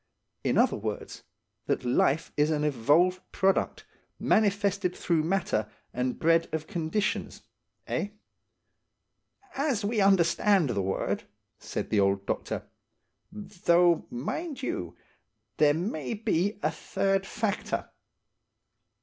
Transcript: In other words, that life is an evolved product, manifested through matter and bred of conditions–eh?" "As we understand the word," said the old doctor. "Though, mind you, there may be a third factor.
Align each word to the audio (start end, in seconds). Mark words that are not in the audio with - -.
In 0.43 0.57
other 0.57 0.77
words, 0.77 1.21
that 1.67 1.85
life 1.85 2.31
is 2.35 2.49
an 2.49 2.63
evolved 2.63 3.21
product, 3.31 3.85
manifested 4.17 4.95
through 4.97 5.21
matter 5.21 5.69
and 5.93 6.17
bred 6.17 6.49
of 6.51 6.65
conditions–eh?" 6.65 8.07
"As 9.55 9.85
we 9.85 10.01
understand 10.01 10.71
the 10.71 10.81
word," 10.81 11.25
said 11.59 11.91
the 11.91 11.99
old 11.99 12.25
doctor. 12.25 12.67
"Though, 13.31 14.07
mind 14.09 14.63
you, 14.63 14.97
there 15.57 15.75
may 15.75 16.15
be 16.15 16.57
a 16.63 16.71
third 16.71 17.27
factor. 17.27 17.91